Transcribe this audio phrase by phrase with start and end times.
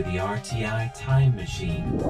[0.00, 2.02] to the RTI Time Machine.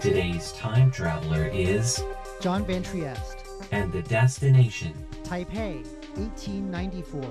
[0.00, 2.00] Today's time traveler is,
[2.40, 5.84] John Van Trieste, and the destination, Taipei,
[6.14, 7.22] 1894.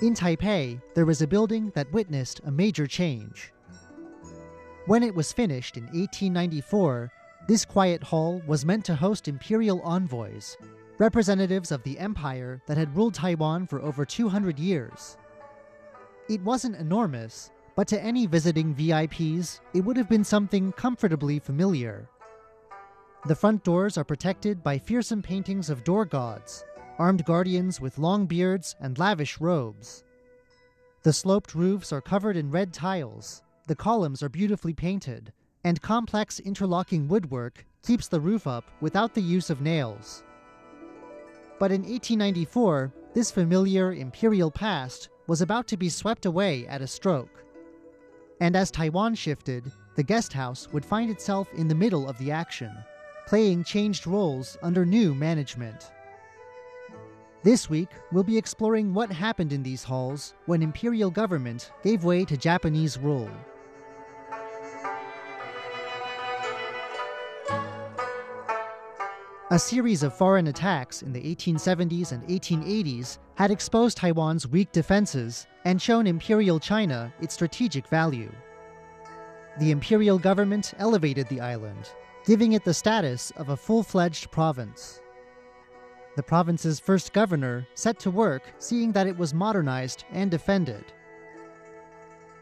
[0.00, 3.52] In Taipei, there was a building that witnessed a major change.
[4.86, 7.12] When it was finished in 1894,
[7.48, 10.56] this quiet hall was meant to host imperial envoys,
[10.98, 15.16] representatives of the empire that had ruled Taiwan for over 200 years.
[16.28, 22.08] It wasn't enormous, but to any visiting VIPs, it would have been something comfortably familiar.
[23.26, 26.64] The front doors are protected by fearsome paintings of door gods,
[26.98, 30.04] armed guardians with long beards and lavish robes.
[31.02, 35.32] The sloped roofs are covered in red tiles, the columns are beautifully painted,
[35.64, 40.24] and complex interlocking woodwork keeps the roof up without the use of nails.
[41.62, 46.88] But in 1894, this familiar imperial past was about to be swept away at a
[46.88, 47.44] stroke.
[48.40, 52.32] And as Taiwan shifted, the guest house would find itself in the middle of the
[52.32, 52.72] action,
[53.28, 55.92] playing changed roles under new management.
[57.44, 62.24] This week, we'll be exploring what happened in these halls when imperial government gave way
[62.24, 63.30] to Japanese rule.
[69.52, 75.46] A series of foreign attacks in the 1870s and 1880s had exposed Taiwan's weak defenses
[75.66, 78.32] and shown Imperial China its strategic value.
[79.60, 81.90] The imperial government elevated the island,
[82.24, 85.02] giving it the status of a full fledged province.
[86.16, 90.94] The province's first governor set to work seeing that it was modernized and defended.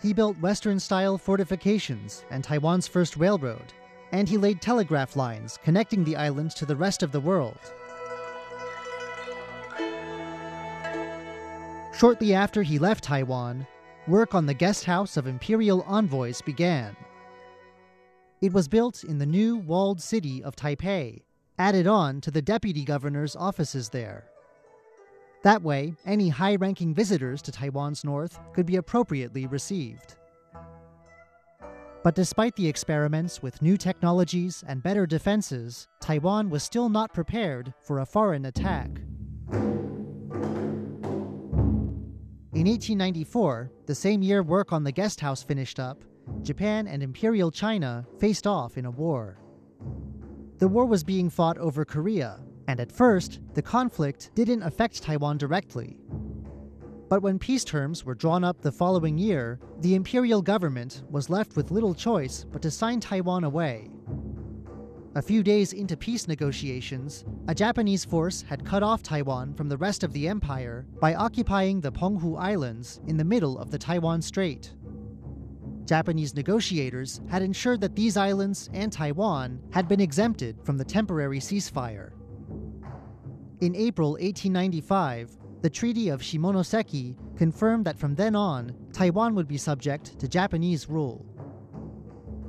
[0.00, 3.72] He built Western style fortifications and Taiwan's first railroad,
[4.12, 7.58] and he laid telegraph lines connecting the island to the rest of the world.
[11.94, 13.66] Shortly after he left Taiwan,
[14.06, 16.96] work on the guest house of imperial envoys began.
[18.40, 21.22] It was built in the new walled city of Taipei,
[21.58, 24.24] added on to the deputy governor's offices there.
[25.42, 30.16] That way, any high ranking visitors to Taiwan's north could be appropriately received.
[32.02, 37.72] But despite the experiments with new technologies and better defenses, Taiwan was still not prepared
[37.80, 38.90] for a foreign attack.
[42.54, 46.02] In 1894, the same year work on the guest house finished up,
[46.42, 49.38] Japan and Imperial China faced off in a war.
[50.58, 55.38] The war was being fought over Korea, and at first, the conflict didn't affect Taiwan
[55.38, 55.96] directly.
[57.12, 61.56] But when peace terms were drawn up the following year, the imperial government was left
[61.56, 63.90] with little choice but to sign Taiwan away.
[65.14, 69.76] A few days into peace negotiations, a Japanese force had cut off Taiwan from the
[69.76, 74.22] rest of the empire by occupying the Penghu Islands in the middle of the Taiwan
[74.22, 74.72] Strait.
[75.84, 81.40] Japanese negotiators had ensured that these islands and Taiwan had been exempted from the temporary
[81.40, 82.12] ceasefire.
[83.60, 89.56] In April 1895, the Treaty of Shimonoseki confirmed that from then on, Taiwan would be
[89.56, 91.24] subject to Japanese rule.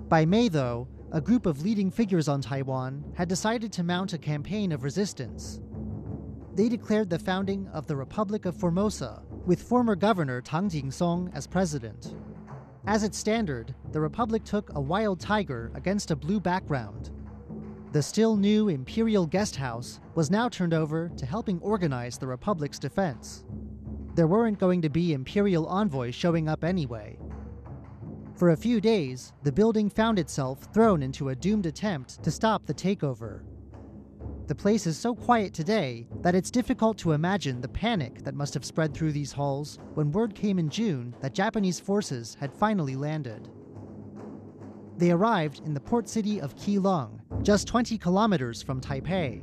[0.09, 4.17] By May, though, a group of leading figures on Taiwan had decided to mount a
[4.17, 5.61] campaign of resistance.
[6.55, 11.45] They declared the founding of the Republic of Formosa, with former governor Tang Jing-song as
[11.45, 12.15] president.
[12.87, 17.11] As its standard, the Republic took a wild tiger against a blue background,
[17.93, 22.79] the still new Imperial Guest House was now turned over to helping organize the Republic's
[22.79, 23.45] defense.
[24.15, 27.19] There weren't going to be Imperial envoys showing up anyway.
[28.35, 32.65] For a few days, the building found itself thrown into a doomed attempt to stop
[32.65, 33.43] the takeover.
[34.47, 38.55] The place is so quiet today that it's difficult to imagine the panic that must
[38.55, 42.95] have spread through these halls when word came in June that Japanese forces had finally
[42.95, 43.49] landed.
[45.03, 49.41] They arrived in the port city of Keelung, just 20 kilometers from Taipei.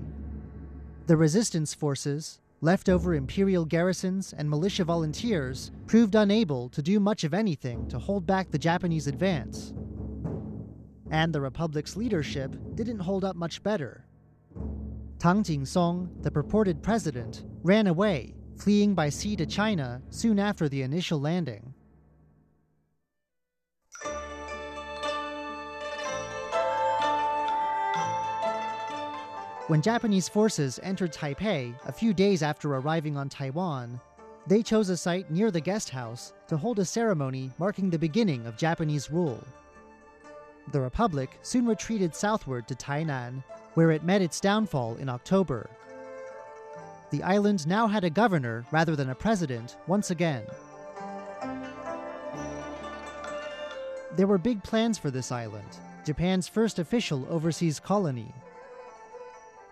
[1.06, 7.34] The resistance forces, leftover imperial garrisons, and militia volunteers proved unable to do much of
[7.34, 9.74] anything to hold back the Japanese advance.
[11.10, 14.06] And the Republic's leadership didn't hold up much better.
[15.18, 20.80] Tang Jingsong, the purported president, ran away, fleeing by sea to China soon after the
[20.80, 21.74] initial landing.
[29.70, 34.00] When Japanese forces entered Taipei a few days after arriving on Taiwan,
[34.48, 38.46] they chose a site near the guest house to hold a ceremony marking the beginning
[38.46, 39.38] of Japanese rule.
[40.72, 43.44] The Republic soon retreated southward to Tainan,
[43.74, 45.70] where it met its downfall in October.
[47.12, 50.42] the island now had a governor rather than a president once again.
[54.16, 58.34] There were big plans for this island, Japan's first official overseas colony.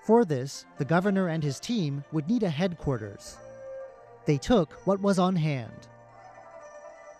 [0.08, 3.37] For this, the governor and his team would need a headquarters.
[4.25, 5.87] They took what was on hand.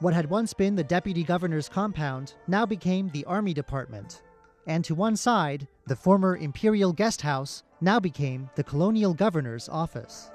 [0.00, 4.23] What had once been the deputy governor's compound now became the army department,
[4.67, 10.31] and to one side, the former imperial guest house now became the colonial governor's office.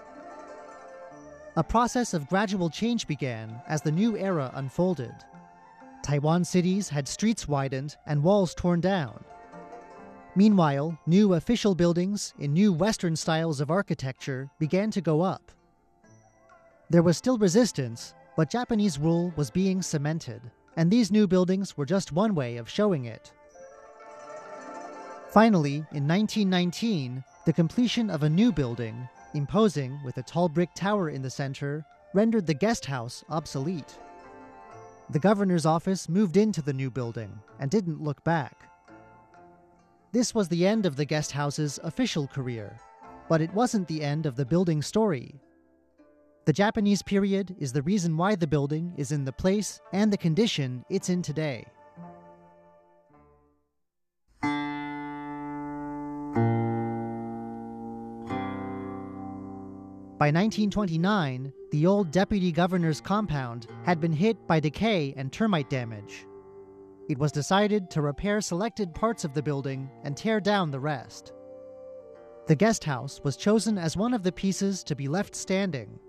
[1.55, 5.15] A process of gradual change began as the new era unfolded.
[6.03, 9.25] Taiwan cities had streets widened and walls torn down.
[10.35, 15.51] Meanwhile, new official buildings in new Western styles of architecture began to go up.
[16.89, 20.41] There was still resistance, but Japanese rule was being cemented,
[20.75, 23.31] and these new buildings were just one way of showing it.
[25.29, 31.09] Finally, in 1919, the completion of a new building, imposing with a tall brick tower
[31.09, 33.99] in the center, rendered the guest house obsolete.
[35.11, 38.72] The governor's office moved into the new building and didn't look back.
[40.13, 42.77] This was the end of the guest house's official career,
[43.27, 45.41] but it wasn't the end of the building story.
[46.45, 50.17] The Japanese period is the reason why the building is in the place and the
[50.17, 51.65] condition it's in today.
[60.19, 66.27] By 1929, the old deputy governor's compound had been hit by decay and termite damage.
[67.09, 71.33] It was decided to repair selected parts of the building and tear down the rest.
[72.47, 75.99] The guest house was chosen as one of the pieces to be left standing.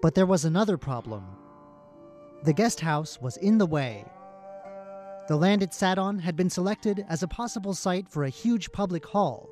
[0.00, 1.24] But there was another problem.
[2.42, 4.04] The guest house was in the way.
[5.28, 8.72] The land it sat on had been selected as a possible site for a huge
[8.72, 9.48] public hall,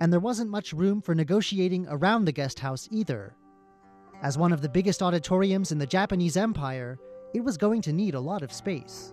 [0.00, 3.34] and there wasn't much room for negotiating around the guest house either.
[4.22, 6.98] As one of the biggest auditoriums in the Japanese Empire,
[7.34, 9.12] it was going to need a lot of space.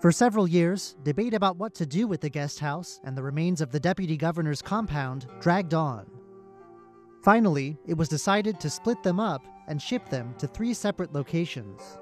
[0.00, 3.60] For several years, debate about what to do with the guest house and the remains
[3.60, 6.10] of the deputy governor's compound dragged on.
[7.22, 11.98] Finally, it was decided to split them up and ship them to three separate locations.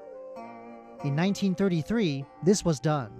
[1.03, 3.11] In 1933, this was done.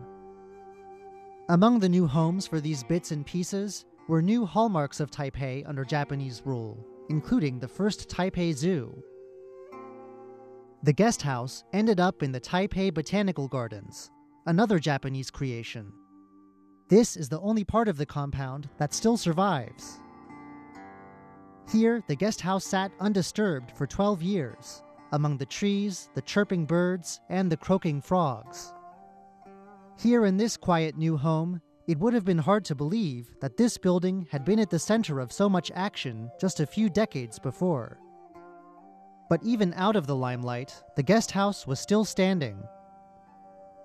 [1.49, 5.83] Among the new homes for these bits and pieces were new hallmarks of Taipei under
[5.83, 9.03] Japanese rule, including the first Taipei Zoo.
[10.81, 14.11] The guest house ended up in the Taipei Botanical Gardens,
[14.45, 15.91] another Japanese creation.
[16.87, 19.99] This is the only part of the compound that still survives.
[21.69, 24.81] Here, the guest house sat undisturbed for 12 years,
[25.11, 28.73] among the trees, the chirping birds, and the croaking frogs.
[29.99, 33.77] Here in this quiet new home, it would have been hard to believe that this
[33.77, 37.99] building had been at the center of so much action just a few decades before.
[39.29, 42.57] But even out of the limelight, the guest house was still standing.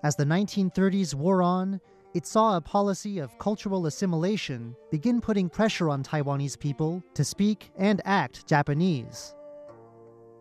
[0.03, 1.79] As the 1930s wore on,
[2.15, 7.71] it saw a policy of cultural assimilation begin putting pressure on Taiwanese people to speak
[7.77, 9.35] and act Japanese.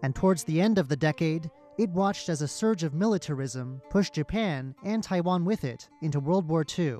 [0.03, 4.15] And towards the end of the decade, it watched as a surge of militarism pushed
[4.15, 6.99] Japan and Taiwan with it into World War II.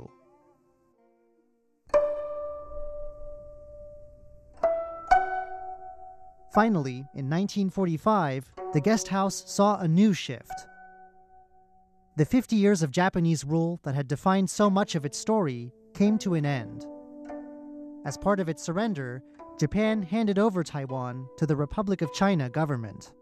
[6.55, 10.69] Finally, in 1945, the guest house saw a new shift.
[12.17, 16.17] The 50 years of Japanese rule that had defined so much of its story came
[16.19, 16.87] to an end.
[18.07, 19.21] As part of its surrender,
[19.59, 23.13] Japan handed over Taiwan to the Republic of China government.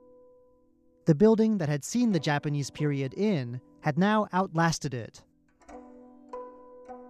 [1.07, 5.23] The building that had seen the Japanese period in had now outlasted it.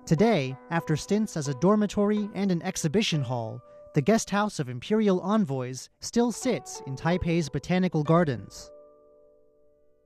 [0.06, 3.60] Today, after stints as a dormitory and an exhibition hall,
[3.94, 8.70] the guest house of imperial envoys still sits in Taipei's botanical gardens.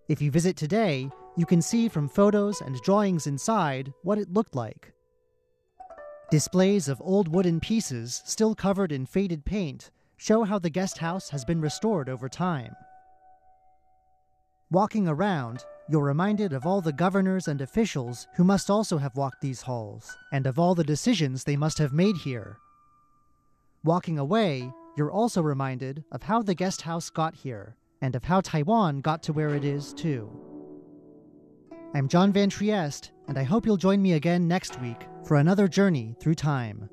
[0.09, 4.57] If you visit today, you can see from photos and drawings inside what it looked
[4.57, 4.93] like.
[6.31, 11.31] Displays of old wooden pieces, still covered in faded paint, show how the guest house
[11.31, 12.75] has been restored over time.
[14.73, 19.41] Walking around, you're reminded of all the governors and officials who must also have walked
[19.41, 22.59] these halls, and of all the decisions they must have made here
[23.87, 28.41] Walking away, you're also reminded of how the guest house got here, and of how
[28.41, 30.29] Taiwan got to where it is, too.
[31.95, 35.69] I'm John Van Trieste, and I hope you'll join me again next week for another
[35.69, 36.91] journey through time.